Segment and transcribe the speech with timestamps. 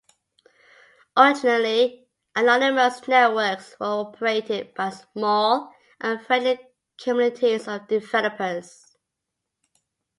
[1.15, 6.59] Originally, anonymous networks were operated by small and friendly
[6.99, 8.97] communities of developers.